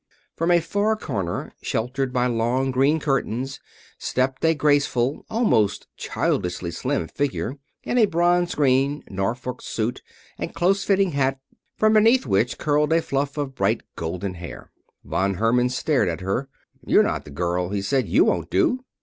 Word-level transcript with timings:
From 0.35 0.49
a 0.49 0.59
far 0.61 0.95
corner, 0.95 1.53
sheltered 1.61 2.11
by 2.11 2.25
long 2.25 2.71
green 2.71 2.99
curtains, 2.99 3.59
stepped 3.99 4.43
a 4.43 4.55
graceful 4.55 5.27
almost 5.29 5.85
childishly 5.95 6.71
slim 6.71 7.07
figure 7.07 7.59
in 7.83 7.99
a 7.99 8.07
bronze 8.07 8.55
green 8.55 9.03
Norfolk 9.11 9.61
suit 9.61 10.01
and 10.39 10.55
close 10.55 10.83
fitting 10.83 11.11
hat 11.11 11.39
from 11.77 11.93
beneath 11.93 12.25
which 12.25 12.57
curled 12.57 12.91
a 12.93 12.99
fluff 13.03 13.37
of 13.37 13.53
bright 13.53 13.81
golden 13.95 14.33
hair. 14.33 14.71
Von 15.03 15.35
Herman 15.35 15.69
stared 15.69 16.07
at 16.09 16.21
her. 16.21 16.49
"You're 16.83 17.03
not 17.03 17.23
the 17.23 17.29
girl," 17.29 17.69
he 17.69 17.83
said. 17.83 18.07
"You 18.09 18.25
won't 18.25 18.49
do." 18.49 18.83